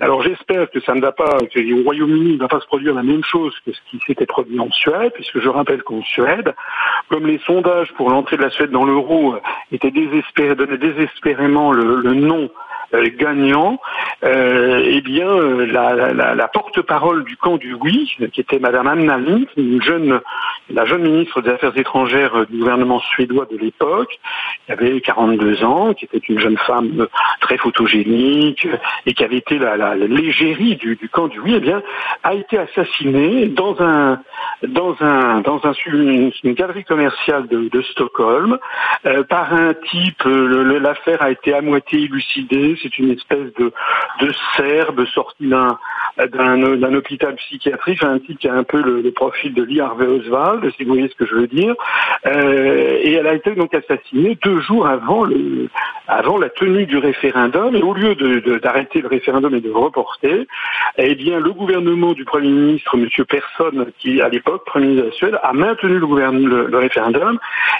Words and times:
Alors 0.00 0.22
j'espère 0.22 0.70
que 0.70 0.80
ça 0.80 0.94
ne 0.94 1.00
va 1.00 1.12
pas, 1.12 1.38
que 1.52 1.80
au 1.80 1.84
Royaume-Uni 1.84 2.34
ne 2.34 2.38
va 2.38 2.48
pas 2.48 2.60
se 2.60 2.66
produire 2.66 2.94
la 2.94 3.02
même 3.02 3.24
chose 3.24 3.54
que 3.66 3.72
ce 3.72 3.80
qui 3.90 3.98
s'était 4.06 4.26
produit 4.26 4.58
en 4.60 4.70
Suède, 4.70 5.12
puisque 5.14 5.40
je 5.40 5.48
rappelle 5.48 5.82
qu'en 5.82 6.02
Suède, 6.02 6.54
comme 7.08 7.26
les 7.26 7.38
sondages 7.38 7.92
pour 7.94 8.10
l'entrée 8.10 8.36
de 8.36 8.42
la 8.42 8.50
Suède 8.50 8.70
dans 8.70 8.84
l'euro 8.84 9.34
étaient 9.72 9.90
désespérés, 9.90 10.54
donnaient 10.54 10.78
désespérément 10.78 11.72
le, 11.72 11.96
le 11.96 12.14
non 12.14 12.48
gagnant, 12.92 13.80
euh, 14.24 14.82
eh 14.84 15.00
bien 15.00 15.28
euh, 15.28 15.66
la, 15.66 16.12
la, 16.12 16.34
la 16.34 16.48
porte-parole 16.48 17.24
du 17.24 17.36
camp 17.36 17.56
du 17.56 17.74
oui, 17.74 18.10
qui 18.32 18.40
était 18.40 18.58
Madame 18.58 18.86
Anna 18.86 19.18
Lind, 19.18 19.46
une 19.56 19.82
jeune, 19.82 20.20
la 20.70 20.84
jeune 20.84 21.02
ministre 21.02 21.40
des 21.42 21.50
Affaires 21.50 21.76
étrangères 21.76 22.46
du 22.46 22.58
gouvernement 22.58 23.00
suédois 23.00 23.46
de 23.50 23.56
l'époque, 23.56 24.18
qui 24.66 24.72
avait 24.72 25.00
42 25.00 25.64
ans, 25.64 25.94
qui 25.94 26.06
était 26.06 26.18
une 26.18 26.40
jeune 26.40 26.56
femme 26.58 27.06
très 27.40 27.58
photogénique 27.58 28.66
et 29.06 29.14
qui 29.14 29.24
avait 29.24 29.36
été 29.36 29.58
la, 29.58 29.76
la, 29.76 29.94
l'égérie 29.94 30.76
du, 30.76 30.96
du, 30.96 31.08
camp 31.08 31.28
du 31.28 31.40
oui, 31.40 31.54
eh 31.56 31.60
bien 31.60 31.82
a 32.22 32.34
été 32.34 32.58
assassinée 32.58 33.46
dans 33.46 33.76
un 33.80 34.20
dans 34.66 34.96
un 35.00 35.40
dans 35.40 35.60
un 35.64 35.72
une, 35.86 36.32
une 36.42 36.54
galerie 36.54 36.84
commerciale 36.84 37.46
de, 37.46 37.68
de 37.68 37.82
Stockholm 37.82 38.58
euh, 39.06 39.22
par 39.24 39.52
un 39.52 39.74
type. 39.74 40.22
l'affaire 40.24 41.22
a 41.22 41.30
été 41.30 41.54
à 41.54 41.60
moitié 41.60 42.00
élucidée 42.00 42.77
c'est 42.82 42.98
une 42.98 43.10
espèce 43.10 43.52
de, 43.58 43.72
de 44.20 44.32
Serbe 44.56 45.04
sorti 45.06 45.46
d'un 45.46 45.78
d'un 46.26 46.94
hôpital 46.94 47.34
psychiatrique, 47.36 48.02
un 48.02 48.18
type 48.18 48.38
qui 48.38 48.48
a 48.48 48.54
un 48.54 48.64
peu 48.64 48.82
le, 48.82 49.10
profil 49.12 49.54
de 49.54 49.62
Lee 49.62 49.80
Harvey 49.80 50.06
Oswald, 50.06 50.68
si 50.76 50.84
vous 50.84 50.94
voyez 50.94 51.08
ce 51.08 51.14
que 51.14 51.26
je 51.26 51.34
veux 51.34 51.46
dire. 51.46 51.74
Euh, 52.26 52.98
et 53.00 53.12
elle 53.14 53.26
a 53.26 53.34
été 53.34 53.54
donc 53.54 53.72
assassinée 53.74 54.36
deux 54.42 54.60
jours 54.60 54.86
avant 54.86 55.24
le 55.24 55.68
avant 56.08 56.38
la 56.38 56.48
tenue 56.48 56.86
du 56.86 56.98
référendum. 56.98 57.74
Et 57.76 57.82
au 57.82 57.94
lieu 57.94 58.14
d'arrêter 58.60 59.00
le 59.00 59.08
référendum 59.08 59.54
et 59.54 59.60
de 59.60 59.68
le 59.68 59.76
reporter, 59.76 60.46
eh 60.96 61.14
bien 61.14 61.38
le 61.38 61.52
gouvernement 61.52 62.12
du 62.12 62.24
Premier 62.24 62.48
ministre, 62.48 62.96
Monsieur 62.96 63.24
Persson, 63.24 63.86
qui 63.98 64.20
à 64.20 64.28
l'époque 64.28 64.64
Premier 64.66 64.86
ministre 64.86 65.04
de 65.04 65.10
la 65.10 65.16
Suède, 65.16 65.40
a 65.42 65.52
maintenu 65.52 65.98
le, 65.98 66.66
le, 66.66 66.78
référendum. 66.78 67.38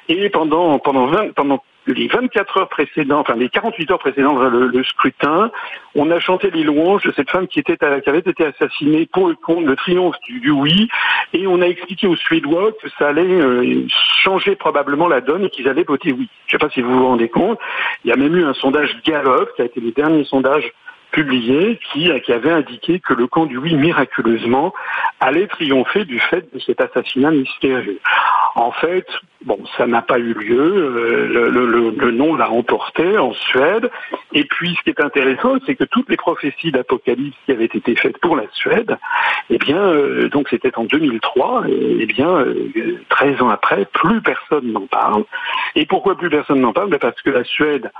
Et 0.08 0.28
pendant 0.30 0.78
pendant 0.78 1.06
20, 1.06 1.34
pendant 1.34 1.62
les 1.92 2.08
24 2.08 2.58
heures 2.58 2.68
précédentes, 2.68 3.28
enfin 3.28 3.38
les 3.38 3.48
48 3.48 3.90
heures 3.90 3.98
précédentes 3.98 4.38
le, 4.40 4.68
le, 4.68 4.84
scrutin, 4.84 5.50
on 5.94 6.10
a 6.10 6.20
chanté 6.20 6.50
les 6.50 6.62
louanges 6.62 7.02
de 7.02 7.12
cette 7.12 7.30
femme 7.30 7.46
qui, 7.46 7.60
était, 7.60 7.76
qui 7.76 8.08
avait 8.10 8.18
été 8.18 8.44
assassinée 8.44 9.08
pour 9.12 9.28
le 9.28 9.34
compte, 9.34 9.64
le 9.64 9.76
triomphe 9.76 10.16
du, 10.26 10.50
oui, 10.50 10.88
et 11.32 11.46
on 11.46 11.60
a 11.60 11.66
expliqué 11.66 12.06
aux 12.06 12.16
Suédois 12.16 12.72
que 12.82 12.88
ça 12.98 13.08
allait 13.08 13.22
euh, 13.22 13.86
changer 14.22 14.56
probablement 14.56 15.08
la 15.08 15.20
donne 15.20 15.44
et 15.44 15.50
qu'ils 15.50 15.68
allaient 15.68 15.84
voter 15.84 16.12
oui. 16.12 16.28
Je 16.46 16.56
ne 16.56 16.58
sais 16.60 16.66
pas 16.66 16.72
si 16.72 16.80
vous 16.80 16.92
vous 16.92 17.06
rendez 17.06 17.28
compte, 17.28 17.58
il 18.04 18.10
y 18.10 18.12
a 18.12 18.16
même 18.16 18.34
eu 18.34 18.44
un 18.44 18.54
sondage 18.54 18.96
Gallup, 19.04 19.48
qui 19.56 19.62
a 19.62 19.66
été 19.66 19.80
le 19.80 19.92
dernier 19.92 20.24
sondage 20.24 20.72
publié 21.10 21.78
qui, 21.92 22.10
qui 22.20 22.32
avait 22.32 22.50
indiqué 22.50 23.00
que 23.00 23.14
le 23.14 23.26
camp 23.26 23.46
du 23.46 23.56
oui 23.56 23.74
miraculeusement 23.74 24.72
allait 25.20 25.46
triompher 25.46 26.04
du 26.04 26.18
fait 26.18 26.52
de 26.52 26.58
cet 26.60 26.80
assassinat 26.80 27.30
mystérieux. 27.30 28.00
En 28.54 28.72
fait, 28.72 29.06
bon, 29.44 29.58
ça 29.76 29.86
n'a 29.86 30.02
pas 30.02 30.18
eu 30.18 30.34
lieu. 30.34 30.58
Euh, 30.58 31.48
le, 31.50 31.66
le, 31.66 31.90
le 31.90 32.10
nom 32.10 32.34
l'a 32.34 32.50
emporté 32.50 33.18
en 33.18 33.32
Suède. 33.32 33.90
Et 34.32 34.44
puis, 34.44 34.74
ce 34.76 34.82
qui 34.82 34.90
est 34.90 35.00
intéressant, 35.00 35.54
c'est 35.64 35.76
que 35.76 35.84
toutes 35.84 36.08
les 36.08 36.16
prophéties 36.16 36.72
d'Apocalypse 36.72 37.36
qui 37.46 37.52
avaient 37.52 37.66
été 37.66 37.94
faites 37.94 38.18
pour 38.18 38.36
la 38.36 38.44
Suède, 38.52 38.96
eh 39.50 39.58
bien, 39.58 39.78
euh, 39.78 40.28
donc 40.28 40.48
c'était 40.50 40.76
en 40.76 40.84
2003. 40.84 41.64
Et, 41.68 41.98
eh 42.00 42.06
bien, 42.06 42.28
euh, 42.28 42.98
13 43.10 43.42
ans 43.42 43.50
après, 43.50 43.86
plus 43.92 44.20
personne 44.20 44.72
n'en 44.72 44.86
parle. 44.86 45.24
Et 45.74 45.86
pourquoi 45.86 46.16
plus 46.16 46.30
personne 46.30 46.60
n'en 46.60 46.72
parle? 46.72 46.90
Ben 46.90 46.98
Parce 46.98 47.20
que 47.22 47.30
la 47.30 47.44
Suède 47.44 47.90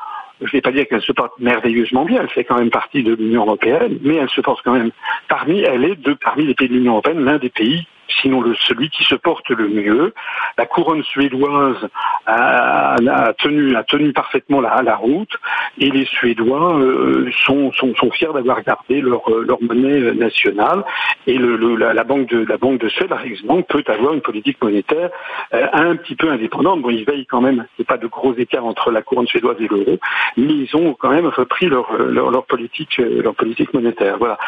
je 0.41 0.47
ne 0.47 0.51
vais 0.51 0.61
pas 0.61 0.73
dire 0.73 0.87
qu'elle 0.87 1.03
se 1.03 1.13
porte 1.13 1.39
merveilleusement 1.39 2.05
bien, 2.05 2.23
elle 2.23 2.29
fait 2.29 2.45
quand 2.45 2.59
même 2.59 2.71
partie 2.71 3.03
de 3.03 3.15
l'Union 3.15 3.43
européenne, 3.43 3.99
mais 4.03 4.17
elle 4.17 4.29
se 4.31 4.41
porte 4.41 4.63
quand 4.65 4.73
même 4.73 4.91
parmi, 5.29 5.61
elle 5.61 5.85
est 5.85 5.97
de, 5.97 6.15
parmi 6.15 6.47
les 6.47 6.55
pays 6.55 6.69
de 6.69 6.75
l'Union 6.75 6.93
européenne, 6.93 7.25
l'un 7.25 7.39
des 7.39 7.51
pays 7.51 7.87
sinon 8.21 8.43
celui 8.67 8.91
qui 8.91 9.05
se 9.05 9.15
porte 9.15 9.49
le 9.51 9.69
mieux. 9.69 10.15
La 10.57 10.67
couronne 10.67 11.03
suédoise 11.05 11.89
a, 12.27 12.95
a 12.95 13.33
tenu, 13.35 13.77
a 13.77 13.85
tenu 13.85 14.13
parfaitement 14.13 14.61
la, 14.61 14.83
la 14.83 14.97
route 14.97 15.37
et 15.79 15.91
les 15.91 16.05
Suédois 16.07 16.79
euh, 16.79 17.31
sont, 17.45 17.73
sont, 17.73 17.95
sont, 17.95 18.11
fiers 18.11 18.33
d'avoir 18.33 18.63
gardé 18.63 19.01
leur, 19.01 19.23
leur 19.31 19.63
monnaie 19.63 20.13
nationale 20.15 20.85
et 21.27 21.39
la, 21.39 22.05
banque 22.05 22.29
de 22.29 22.45
la 22.45 22.57
banque 22.57 22.81
de 22.81 22.89
Suède, 22.89 23.11
la 23.11 23.17
Riksbank, 23.17 23.67
peut 23.69 23.85
avoir 23.87 24.15
une 24.15 24.21
politique 24.21 24.63
monétaire 24.63 25.11
euh, 25.55 25.67
un 25.73 25.97
petit 25.97 26.17
peu 26.17 26.31
indépendante. 26.31 26.83
Bon, 26.83 26.91
ils 26.91 27.05
veillent 27.05 27.27
quand 27.27 27.41
même, 27.41 27.67
c'est 27.77 27.87
pas 27.87 27.99
de 27.99 28.07
gros 28.07 28.35
écarts 28.35 28.65
entre 28.65 28.91
la 28.91 29.03
couronne 29.03 29.27
suédoise 29.27 29.57
et 29.61 29.69
l'euro, 29.69 29.99
mais 30.37 30.53
ils 30.53 30.77
ont 30.77 30.95
quand 30.95 31.11
même 31.11 31.27
repris 31.27 31.67
leur, 31.67 31.93
leur, 31.97 32.31
leur 32.31 32.47
politique 32.47 32.99
leur 32.99 33.35
politique 33.35 33.73
monétaire. 33.75 34.17
Voilà. 34.19 34.39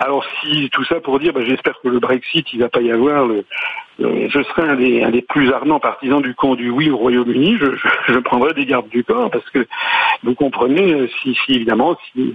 Alors 0.00 0.24
si 0.40 0.70
tout 0.70 0.84
ça 0.84 1.00
pour 1.00 1.18
dire, 1.18 1.32
ben, 1.32 1.44
j'espère 1.44 1.74
que 1.82 1.88
le 1.88 1.98
Brexit, 1.98 2.46
il 2.52 2.60
va 2.60 2.68
pas 2.68 2.80
y 2.80 2.90
avoir 2.90 3.09
je 3.98 4.42
serais 4.42 4.68
un 4.68 5.10
des, 5.10 5.22
plus 5.22 5.52
ardents 5.52 5.80
partisans 5.80 6.22
du 6.22 6.34
camp 6.34 6.54
du 6.54 6.70
oui 6.70 6.90
au 6.90 6.96
Royaume-Uni, 6.96 7.58
je, 7.60 7.76
je, 7.76 8.12
je, 8.14 8.18
prendrais 8.18 8.54
des 8.54 8.66
gardes 8.66 8.88
du 8.88 9.04
corps 9.04 9.30
parce 9.30 9.48
que 9.50 9.66
vous 10.22 10.34
comprenez, 10.34 11.08
si, 11.20 11.34
si 11.34 11.52
évidemment, 11.52 11.96
si 12.12 12.34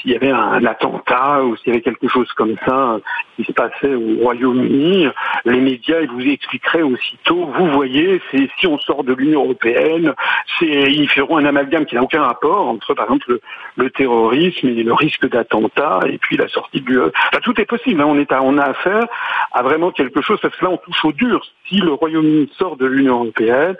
s'il 0.00 0.12
y 0.12 0.16
avait 0.16 0.30
un, 0.30 0.64
attentat 0.64 1.44
ou 1.44 1.56
s'il 1.56 1.68
y 1.68 1.70
avait 1.70 1.82
quelque 1.82 2.08
chose 2.08 2.30
comme 2.32 2.56
ça 2.66 2.98
qui 3.36 3.44
s'est 3.44 3.52
passé 3.52 3.94
au 3.94 4.22
Royaume-Uni, 4.22 5.08
les 5.44 5.60
médias 5.60 6.00
ils 6.00 6.10
vous 6.10 6.26
expliqueraient 6.26 6.82
aussitôt, 6.82 7.50
vous 7.56 7.66
voyez, 7.68 8.20
c'est 8.30 8.48
si 8.58 8.66
on 8.66 8.78
sort 8.78 9.04
de 9.04 9.14
l'Union 9.14 9.44
européenne, 9.44 10.14
ils 10.60 11.08
feront 11.08 11.38
un 11.38 11.44
amalgame 11.44 11.86
qui 11.86 11.94
n'a 11.94 12.02
aucun 12.02 12.22
rapport 12.22 12.68
entre 12.68 12.94
par 12.94 13.06
exemple 13.06 13.38
le, 13.76 13.90
terrorisme 13.90 14.68
et 14.68 14.82
le 14.82 14.92
risque 14.92 15.28
d'attentat 15.28 16.00
et 16.06 16.18
puis 16.18 16.36
la 16.36 16.48
sortie 16.48 16.80
du 16.80 17.00
enfin, 17.00 17.40
tout 17.42 17.58
est 17.60 17.64
possible, 17.64 18.00
hein, 18.00 18.06
on 18.08 18.18
est 18.18 18.28
on 18.32 18.58
a 18.58 18.64
affaire 18.64 19.06
à 19.52 19.62
vraiment 19.62 19.90
quelque 19.90 20.20
chose 20.20 20.38
parce 20.40 20.56
que 20.56 20.64
là 20.64 20.70
on 20.70 20.76
touche 20.76 21.04
au 21.04 21.12
dur. 21.12 21.44
Si 21.68 21.76
le 21.76 21.92
Royaume-Uni 21.92 22.50
sort 22.56 22.76
de 22.76 22.86
l'Union 22.86 23.24
européenne, 23.24 23.76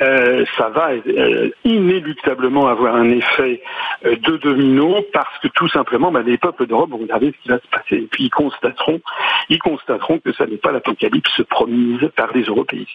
euh, 0.00 0.44
ça 0.56 0.68
va 0.68 0.90
euh, 0.92 1.50
inéluctablement 1.64 2.68
avoir 2.68 2.96
un 2.96 3.10
effet 3.10 3.62
euh, 4.04 4.16
de 4.16 4.36
domino 4.38 5.04
parce 5.12 5.38
que 5.38 5.48
tout 5.60 5.68
simplement, 5.68 6.10
bah, 6.10 6.22
les 6.22 6.38
peuples 6.38 6.66
d'Europe 6.66 6.88
vont 6.88 6.96
regarder 6.96 7.32
ce 7.32 7.42
qui 7.42 7.48
va 7.50 7.58
se 7.58 7.68
passer. 7.68 7.96
Et 7.96 8.08
puis 8.10 8.24
ils 8.24 8.30
constateront, 8.30 8.98
ils 9.50 9.58
constateront 9.58 10.18
que 10.18 10.32
ça 10.32 10.46
n'est 10.46 10.56
pas 10.56 10.72
l'apocalypse 10.72 11.42
promise 11.50 12.00
par 12.16 12.32
les 12.32 12.44
Européens. 12.44 12.86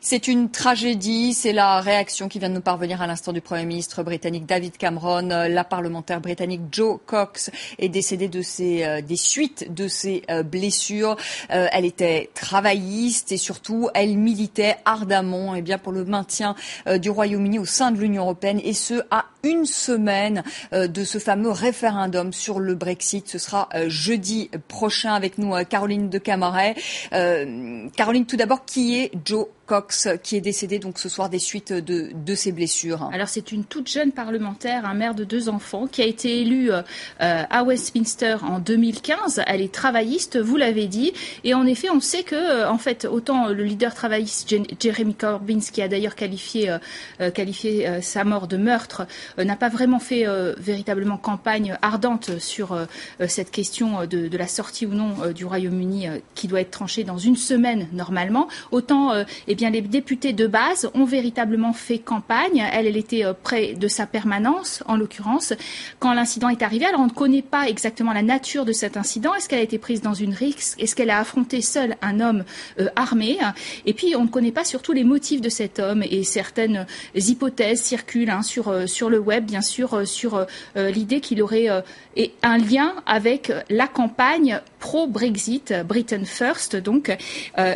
C'est 0.00 0.28
une 0.28 0.50
tragédie, 0.50 1.32
c'est 1.32 1.52
la 1.52 1.80
réaction 1.80 2.28
qui 2.28 2.38
vient 2.38 2.48
de 2.48 2.54
nous 2.54 2.60
parvenir 2.60 3.02
à 3.02 3.06
l'instant 3.06 3.32
du 3.32 3.40
Premier 3.40 3.64
ministre 3.64 4.02
britannique 4.02 4.44
David 4.44 4.76
Cameron. 4.76 5.28
La 5.28 5.64
parlementaire 5.64 6.20
britannique 6.20 6.62
Jo 6.70 7.00
Cox 7.06 7.50
est 7.78 7.88
décédée 7.88 8.28
de 8.28 8.42
ses, 8.42 8.84
euh, 8.84 9.00
des 9.00 9.16
suites 9.16 9.72
de 9.72 9.88
ses 9.88 10.22
euh, 10.30 10.42
blessures. 10.42 11.16
Euh, 11.50 11.66
elle 11.72 11.84
était 11.84 12.30
travailliste 12.34 13.32
et 13.32 13.36
surtout 13.36 13.88
elle 13.94 14.18
militait 14.18 14.76
ardemment 14.84 15.54
eh 15.54 15.62
bien, 15.62 15.78
pour 15.78 15.92
le 15.92 16.04
maintien 16.04 16.54
du 16.98 17.08
Royaume-Uni 17.08 17.58
au 17.58 17.64
sein 17.64 17.90
de 17.90 17.98
l'Union 17.98 18.22
européenne 18.24 18.60
et 18.62 18.74
ce 18.74 19.02
à 19.10 19.24
une 19.46 19.64
semaine 19.64 20.42
de 20.72 21.04
ce 21.04 21.18
fameux 21.18 21.50
référendum 21.50 22.32
sur 22.32 22.58
le 22.58 22.74
Brexit. 22.74 23.28
Ce 23.28 23.38
sera 23.38 23.68
jeudi 23.86 24.50
prochain 24.68 25.14
avec 25.14 25.38
nous 25.38 25.54
Caroline 25.64 26.10
de 26.10 26.18
Camaret. 26.18 26.74
Caroline, 27.10 28.26
tout 28.26 28.36
d'abord, 28.36 28.64
qui 28.64 28.98
est 28.98 29.12
Jo 29.24 29.50
Cox, 29.66 30.08
qui 30.22 30.36
est 30.36 30.40
décédé 30.40 30.78
donc 30.78 30.98
ce 30.98 31.08
soir 31.08 31.28
des 31.28 31.40
suites 31.40 31.72
de, 31.72 32.10
de 32.14 32.34
ses 32.34 32.52
blessures? 32.52 33.10
Alors 33.12 33.28
c'est 33.28 33.52
une 33.52 33.64
toute 33.64 33.88
jeune 33.88 34.12
parlementaire, 34.12 34.86
un 34.86 34.94
mère 34.94 35.14
de 35.14 35.24
deux 35.24 35.48
enfants, 35.48 35.86
qui 35.86 36.02
a 36.02 36.06
été 36.06 36.40
élue 36.40 36.70
euh, 36.70 36.82
à 37.18 37.64
Westminster 37.64 38.36
en 38.42 38.60
2015. 38.60 39.42
Elle 39.46 39.60
est 39.60 39.72
travailliste, 39.72 40.38
vous 40.38 40.56
l'avez 40.56 40.86
dit, 40.86 41.12
et 41.44 41.52
en 41.54 41.66
effet 41.66 41.90
on 41.90 42.00
sait 42.00 42.22
que 42.22 42.36
euh, 42.36 42.70
en 42.70 42.78
fait 42.78 43.04
autant 43.04 43.48
le 43.48 43.64
leader 43.64 43.94
travailliste 43.94 44.54
Jeremy 44.80 45.14
Corbyn, 45.14 45.58
qui 45.58 45.82
a 45.82 45.88
d'ailleurs 45.88 46.14
qualifié, 46.14 46.70
euh, 47.20 47.30
qualifié 47.30 48.00
sa 48.02 48.24
mort 48.24 48.46
de 48.46 48.56
meurtre, 48.56 49.06
n'a 49.38 49.56
pas 49.56 49.68
vraiment 49.68 49.98
fait 49.98 50.24
véritablement 50.58 51.16
campagne 51.16 51.76
ardente 51.82 52.38
sur 52.38 52.76
cette 53.26 53.50
question 53.50 54.06
de, 54.06 54.36
la 54.36 54.46
sortie 54.46 54.86
ou 54.86 54.94
non 54.94 55.30
du 55.34 55.44
Royaume-Uni 55.44 56.06
qui 56.34 56.48
doit 56.48 56.60
être 56.60 56.70
tranchée 56.70 57.04
dans 57.04 57.18
une 57.18 57.36
semaine 57.36 57.88
normalement. 57.92 58.48
Autant 58.70 59.12
eh 59.48 59.54
bien, 59.54 59.70
les 59.70 59.80
députés 59.80 60.32
de 60.32 60.46
base 60.46 60.90
ont 60.94 61.04
véritablement 61.04 61.72
fait 61.72 61.98
campagne. 61.98 62.64
Elle, 62.72 62.86
elle 62.86 62.96
était 62.96 63.24
euh, 63.24 63.32
près 63.34 63.74
de 63.74 63.88
sa 63.88 64.06
permanence, 64.06 64.82
en 64.86 64.96
l'occurrence, 64.96 65.52
quand 65.98 66.12
l'incident 66.12 66.48
est 66.48 66.62
arrivé. 66.62 66.86
Alors, 66.86 67.00
on 67.00 67.06
ne 67.06 67.10
connaît 67.10 67.42
pas 67.42 67.68
exactement 67.68 68.12
la 68.12 68.22
nature 68.22 68.64
de 68.64 68.72
cet 68.72 68.96
incident. 68.96 69.34
Est-ce 69.34 69.48
qu'elle 69.48 69.58
a 69.58 69.62
été 69.62 69.78
prise 69.78 70.02
dans 70.02 70.14
une 70.14 70.34
risque? 70.34 70.80
Est-ce 70.80 70.94
qu'elle 70.94 71.10
a 71.10 71.18
affronté 71.18 71.60
seule 71.60 71.96
un 72.02 72.20
homme 72.20 72.44
euh, 72.80 72.88
armé? 72.96 73.38
Et 73.84 73.94
puis, 73.94 74.16
on 74.16 74.24
ne 74.24 74.28
connaît 74.28 74.52
pas 74.52 74.64
surtout 74.64 74.92
les 74.92 75.04
motifs 75.04 75.40
de 75.40 75.48
cet 75.48 75.78
homme 75.78 76.02
et 76.02 76.24
certaines 76.24 76.86
hypothèses 77.14 77.82
circulent 77.82 78.30
hein, 78.30 78.42
sur, 78.42 78.68
euh, 78.68 78.86
sur 78.86 79.10
le 79.10 79.18
web, 79.26 79.44
bien 79.44 79.62
sûr, 79.62 80.06
sur 80.06 80.46
l'idée 80.76 81.20
qu'il 81.20 81.42
aurait 81.42 81.68
un 82.42 82.58
lien 82.58 82.94
avec 83.06 83.52
la 83.68 83.86
campagne 83.86 84.60
pro-Brexit, 84.78 85.74
Britain 85.86 86.24
First. 86.24 86.76
Donc, 86.76 87.16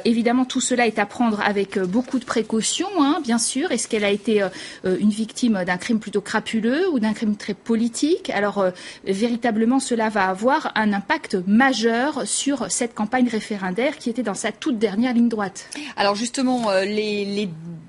évidemment, 0.04 0.44
tout 0.44 0.60
cela 0.60 0.86
est 0.86 0.98
à 0.98 1.06
prendre 1.06 1.40
avec 1.40 1.78
beaucoup 1.78 2.18
de 2.18 2.24
précautions, 2.24 2.88
hein, 2.98 3.18
bien 3.22 3.38
sûr. 3.38 3.72
Est-ce 3.72 3.88
qu'elle 3.88 4.04
a 4.04 4.10
été 4.10 4.46
une 4.84 5.10
victime 5.10 5.64
d'un 5.66 5.76
crime 5.76 5.98
plutôt 5.98 6.20
crapuleux 6.20 6.88
ou 6.90 7.00
d'un 7.00 7.12
crime 7.12 7.36
très 7.36 7.54
politique? 7.54 8.30
Alors, 8.30 8.64
véritablement, 9.04 9.80
cela 9.80 10.08
va 10.08 10.28
avoir 10.28 10.72
un 10.74 10.92
impact 10.92 11.36
majeur 11.46 12.26
sur 12.26 12.70
cette 12.70 12.94
campagne 12.94 13.28
référendaire 13.28 13.98
qui 13.98 14.10
était 14.10 14.22
dans 14.22 14.34
sa 14.34 14.52
toute 14.52 14.78
dernière 14.78 15.14
ligne 15.14 15.28
droite. 15.28 15.68
Alors 15.96 16.14
justement, 16.14 16.70
euh, 16.70 16.84
les, 16.84 17.48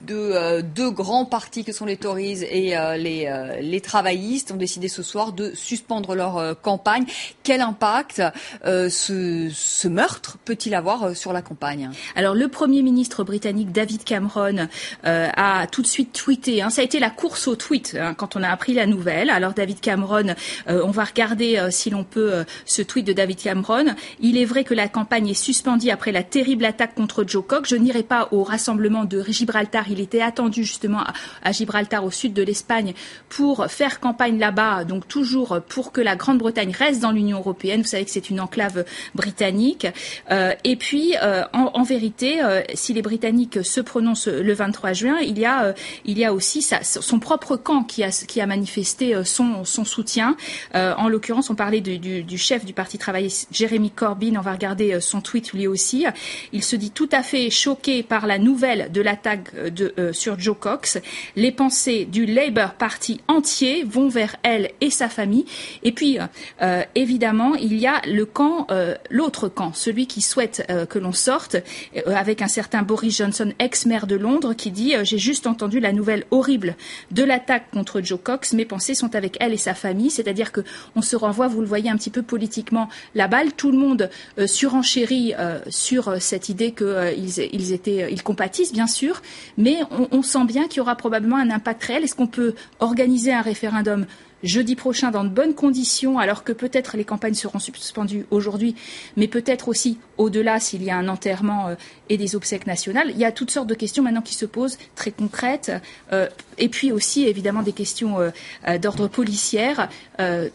euh, 0.09 0.61
deux, 0.61 0.91
grands 0.91 1.25
partis 1.25 1.63
que 1.63 1.71
sont 1.71 1.85
les 1.85 1.97
Tories 1.97 2.43
et 2.43 2.77
euh, 2.77 2.97
les, 2.97 3.81
travaillistes 3.81 4.51
ont 4.51 4.57
décidé 4.57 4.87
ce 4.87 5.03
soir 5.03 5.33
de 5.33 5.53
suspendre 5.53 6.15
leur 6.15 6.59
campagne. 6.61 7.05
Quel 7.43 7.61
impact 7.61 8.21
ce, 8.63 9.87
meurtre 9.87 10.37
peut-il 10.45 10.75
avoir 10.75 11.15
sur 11.15 11.33
la 11.33 11.41
campagne? 11.41 11.89
Alors 12.15 12.35
le 12.35 12.47
Premier 12.47 12.83
ministre 12.83 13.23
britannique 13.23 13.71
David 13.71 14.03
Cameron 14.03 14.67
a 15.03 15.67
tout 15.67 15.81
de 15.81 15.87
suite 15.87 16.13
tweeté. 16.13 16.61
Hein. 16.61 16.69
ça 16.69 16.81
a 16.81 16.83
été 16.83 16.99
la 16.99 17.09
course 17.09 17.47
au 17.47 17.55
tweet 17.55 17.97
hein, 17.99 18.13
quand 18.13 18.35
on 18.35 18.43
a 18.43 18.49
appris 18.49 18.73
la 18.73 18.85
nouvelle. 18.85 19.29
Alors 19.29 19.53
David 19.53 19.79
Cameron, 19.79 20.35
on 20.67 20.91
va 20.91 21.03
regarder 21.03 21.67
si 21.71 21.89
l'on 21.89 22.03
peut 22.03 22.45
ce 22.65 22.81
tweet 22.81 23.05
de 23.05 23.13
David 23.13 23.37
Cameron. 23.37 23.95
Il 24.19 24.37
est 24.37 24.45
vrai 24.45 24.63
que 24.63 24.73
la 24.73 24.87
campagne 24.87 25.29
est 25.29 25.33
suspendue 25.33 25.89
après 25.89 26.11
la 26.11 26.23
terrible 26.23 26.65
attaque 26.65 26.95
contre 26.95 27.25
Joe 27.27 27.43
Cox. 27.45 27.69
Je 27.69 27.75
n'irai 27.75 28.03
pas 28.03 28.29
au 28.31 28.43
rassemblement 28.43 29.05
de 29.05 29.23
Gibraltar. 29.27 29.90
Il 29.91 29.99
était 29.99 30.21
attendu 30.21 30.63
justement 30.63 31.03
à, 31.43 31.51
Gibraltar, 31.51 32.03
au 32.03 32.11
sud 32.11 32.33
de 32.33 32.43
l'Espagne, 32.43 32.93
pour 33.29 33.65
faire 33.67 33.99
campagne 33.99 34.39
là-bas, 34.39 34.83
donc 34.83 35.07
toujours 35.07 35.59
pour 35.67 35.91
que 35.91 36.01
la 36.01 36.15
Grande-Bretagne 36.15 36.73
reste 36.77 37.01
dans 37.01 37.11
l'Union 37.11 37.39
européenne. 37.39 37.81
Vous 37.81 37.87
savez 37.87 38.05
que 38.05 38.11
c'est 38.11 38.29
une 38.29 38.39
enclave 38.39 38.85
britannique. 39.15 39.87
Euh, 40.31 40.53
et 40.63 40.75
puis, 40.75 41.15
euh, 41.21 41.43
en, 41.53 41.83
vérité, 41.83 42.43
euh, 42.43 42.61
si 42.73 42.93
les 42.93 43.01
Britanniques 43.01 43.63
se 43.63 43.81
prononcent 43.81 44.27
le 44.27 44.53
23 44.53 44.93
juin, 44.93 45.19
il 45.19 45.39
y 45.39 45.45
a, 45.45 45.73
il 46.05 46.17
y 46.17 46.25
a 46.25 46.33
aussi 46.33 46.61
son 46.61 47.19
propre 47.19 47.57
camp 47.57 47.83
qui 47.83 48.03
a, 48.03 48.45
manifesté 48.45 49.15
son, 49.23 49.63
soutien. 49.65 50.35
en 50.73 51.07
l'occurrence, 51.07 51.49
on 51.49 51.55
parlait 51.55 51.81
du, 51.81 51.97
du, 51.99 52.37
chef 52.37 52.65
du 52.65 52.73
Parti 52.73 52.97
travailliste, 52.97 53.49
Jeremy 53.51 53.91
Corbyn. 53.91 54.35
On 54.37 54.41
va 54.41 54.51
regarder 54.51 54.99
son 55.01 55.21
tweet 55.21 55.53
lui 55.53 55.67
aussi. 55.67 56.05
Il 56.53 56.63
se 56.63 56.75
dit 56.75 56.91
tout 56.91 57.09
à 57.11 57.23
fait 57.23 57.49
choqué 57.49 58.03
par 58.03 58.27
la 58.27 58.37
nouvelle 58.37 58.91
de 58.91 59.01
l'attaque 59.01 59.53
de, 59.55 59.80
euh, 59.81 60.13
sur 60.13 60.39
Joe 60.39 60.55
Cox. 60.59 60.99
Les 61.35 61.51
pensées 61.51 62.05
du 62.05 62.25
Labour 62.25 62.73
Party 62.73 63.19
entier 63.27 63.83
vont 63.83 64.07
vers 64.07 64.35
elle 64.43 64.71
et 64.81 64.89
sa 64.89 65.09
famille. 65.09 65.45
Et 65.83 65.91
puis, 65.91 66.17
euh, 66.61 66.83
évidemment, 66.95 67.55
il 67.55 67.77
y 67.77 67.87
a 67.87 68.01
le 68.07 68.25
camp, 68.25 68.67
euh, 68.71 68.95
l'autre 69.09 69.47
camp, 69.47 69.73
celui 69.73 70.07
qui 70.07 70.21
souhaite 70.21 70.65
que 70.89 70.99
l'on 70.99 71.11
sorte, 71.11 71.57
avec 72.05 72.41
un 72.41 72.47
certain 72.47 72.81
Boris 72.81 73.17
Johnson, 73.17 73.53
ex-maire 73.59 74.07
de 74.07 74.15
Londres, 74.15 74.53
qui 74.53 74.71
dit 74.71 74.93
J'ai 75.03 75.17
juste 75.17 75.47
entendu 75.47 75.79
la 75.79 75.91
nouvelle 75.91 76.25
horrible 76.31 76.75
de 77.11 77.23
l'attaque 77.23 77.69
contre 77.71 78.01
Joe 78.01 78.19
Cox. 78.21 78.53
Mes 78.53 78.65
pensées 78.65 78.95
sont 78.95 79.15
avec 79.15 79.37
elle 79.39 79.53
et 79.53 79.57
sa 79.57 79.73
famille. 79.73 80.09
C'est-à-dire 80.09 80.51
que 80.51 80.61
on 80.95 81.01
se 81.01 81.15
renvoie, 81.15 81.47
vous 81.47 81.61
le 81.61 81.67
voyez 81.67 81.89
un 81.89 81.97
petit 81.97 82.09
peu 82.09 82.21
politiquement, 82.21 82.89
la 83.15 83.27
balle. 83.27 83.53
Tout 83.53 83.71
le 83.71 83.77
monde 83.77 84.09
surenchérit 84.45 85.33
sur 85.69 86.21
cette 86.21 86.49
idée 86.49 86.73
qu'ils 86.73 88.23
compatissent 88.23 88.73
bien 88.73 88.87
sûr, 88.87 89.21
mais 89.57 89.70
on, 90.11 90.21
sent 90.21 90.45
bien 90.45 90.67
qu'il 90.67 90.77
y 90.77 90.81
aura 90.81 90.95
probablement 90.95 91.37
un 91.37 91.49
impact 91.49 91.83
réel. 91.83 92.03
Est-ce 92.03 92.15
qu'on 92.15 92.27
peut 92.27 92.55
organiser 92.79 93.33
un 93.33 93.41
référendum 93.41 94.05
jeudi 94.43 94.75
prochain 94.75 95.11
dans 95.11 95.23
de 95.23 95.29
bonnes 95.29 95.53
conditions, 95.53 96.17
alors 96.17 96.43
que 96.43 96.51
peut-être 96.51 96.97
les 96.97 97.05
campagnes 97.05 97.33
seront 97.33 97.59
suspendues 97.59 98.25
aujourd'hui, 98.31 98.75
mais 99.17 99.27
peut-être 99.27 99.67
aussi 99.67 99.99
au-delà 100.17 100.59
s'il 100.59 100.83
y 100.83 100.89
a 100.89 100.97
un 100.97 101.07
enterrement 101.07 101.67
euh, 101.67 101.75
et 102.09 102.17
des 102.17 102.35
obsèques 102.35 102.65
nationales? 102.65 103.11
Il 103.11 103.17
y 103.17 103.25
a 103.25 103.31
toutes 103.31 103.51
sortes 103.51 103.67
de 103.67 103.75
questions 103.75 104.03
maintenant 104.03 104.21
qui 104.21 104.35
se 104.35 104.45
posent, 104.45 104.77
très 104.95 105.11
concrètes, 105.11 105.71
euh, 106.11 106.27
et 106.57 106.69
puis 106.69 106.91
aussi 106.91 107.27
évidemment 107.27 107.61
des 107.61 107.73
questions 107.73 108.19
euh, 108.19 108.77
d'ordre 108.77 109.07
policière 109.07 109.89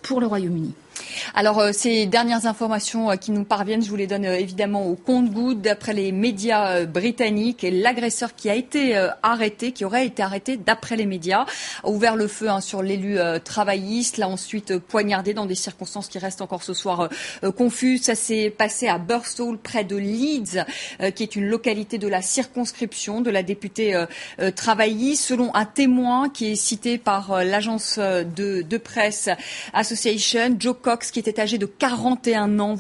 pour 0.03 0.21
le 0.21 0.27
Royaume-Uni. 0.27 0.75
Alors, 1.35 1.59
euh, 1.59 1.73
ces 1.73 2.07
dernières 2.07 2.47
informations 2.47 3.11
euh, 3.11 3.17
qui 3.17 3.31
nous 3.31 3.45
parviennent, 3.45 3.83
je 3.83 3.91
vous 3.91 3.97
les 3.97 4.07
donne 4.07 4.25
euh, 4.25 4.39
évidemment 4.39 4.87
au 4.87 4.95
compte-goutte. 4.95 5.61
D'après 5.61 5.93
les 5.93 6.13
médias 6.13 6.85
britanniques, 6.85 7.67
l'agresseur 7.71 8.35
qui 8.35 8.49
a 8.49 8.55
été 8.55 8.97
arrêté, 9.23 9.73
qui 9.73 9.85
aurait 9.85 10.07
été 10.07 10.23
arrêté 10.23 10.57
d'après 10.57 10.97
les 10.97 11.07
médias, 11.07 11.45
a 11.83 11.89
ouvert 11.89 12.17
le 12.17 12.29
feu 12.29 12.49
hein, 12.49 12.61
sur 12.61 12.83
l'élu 12.83 13.19
travailliste, 13.45 14.19
l'a 14.19 14.29
ensuite 14.29 14.79
poignardé 14.79 15.35
dans 15.35 15.47
des 15.47 15.55
circonstances 15.55 16.09
qui 16.09 16.19
restent 16.19 16.43
encore 16.43 16.63
ce 16.63 16.75
soir 16.75 17.09
confuses. 17.57 18.03
Ça 18.03 18.15
s'est 18.15 18.51
passé 18.51 18.89
à 18.89 18.99
Burstall, 18.99 19.59
près 19.59 19.85
de 19.85 19.97
Leeds, 19.97 20.65
qui 21.15 21.23
est 21.23 21.37
une 21.37 21.47
localité 21.47 21.99
de 21.99 22.09
la 22.09 22.23
circonscription 22.23 23.21
de 23.21 23.31
la 23.31 23.43
députée 23.43 24.05
travailliste. 24.55 25.25
Selon 25.25 25.55
un 25.55 25.65
témoin 25.65 26.29
qui 26.29 26.53
est 26.53 26.57
cité 26.57 26.99
par 26.99 27.45
l'agence 27.45 27.99
de, 27.99 28.63
de 28.63 28.79
presse 28.79 29.29
Association, 29.73 30.57
Joe 30.59 30.77
Cox, 30.87 31.11
qui 31.11 31.19
était 31.19 31.41
âgé 31.41 31.59
de 31.59 31.67
41 31.67 32.61
ans. 32.61 32.77